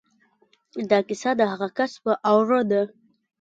دا 0.89 0.99
کيسه 1.07 1.31
د 1.39 1.41
هغه 1.51 1.67
کس 1.77 1.91
په 2.03 2.11
اړه 2.35 2.59
ده. 2.71 2.81